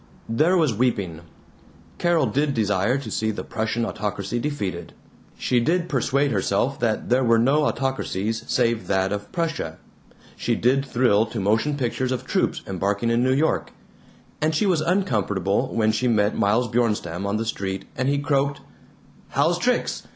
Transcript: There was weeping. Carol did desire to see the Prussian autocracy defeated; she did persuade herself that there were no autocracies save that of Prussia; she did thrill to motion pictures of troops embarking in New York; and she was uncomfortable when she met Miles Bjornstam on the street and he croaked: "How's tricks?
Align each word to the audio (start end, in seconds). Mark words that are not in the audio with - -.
There 0.27 0.57
was 0.57 0.73
weeping. 0.73 1.21
Carol 1.99 2.25
did 2.25 2.55
desire 2.55 2.97
to 2.97 3.11
see 3.11 3.29
the 3.29 3.43
Prussian 3.43 3.85
autocracy 3.85 4.39
defeated; 4.39 4.93
she 5.37 5.59
did 5.59 5.87
persuade 5.89 6.31
herself 6.31 6.79
that 6.79 7.09
there 7.09 7.23
were 7.23 7.37
no 7.37 7.65
autocracies 7.65 8.43
save 8.47 8.87
that 8.87 9.11
of 9.11 9.31
Prussia; 9.31 9.77
she 10.35 10.55
did 10.55 10.83
thrill 10.83 11.27
to 11.27 11.39
motion 11.39 11.77
pictures 11.77 12.11
of 12.11 12.25
troops 12.25 12.63
embarking 12.65 13.11
in 13.11 13.21
New 13.21 13.31
York; 13.35 13.73
and 14.41 14.55
she 14.55 14.65
was 14.65 14.81
uncomfortable 14.81 15.67
when 15.71 15.91
she 15.91 16.07
met 16.07 16.35
Miles 16.35 16.67
Bjornstam 16.67 17.27
on 17.27 17.37
the 17.37 17.45
street 17.45 17.85
and 17.95 18.09
he 18.09 18.17
croaked: 18.17 18.59
"How's 19.29 19.59
tricks? 19.59 20.07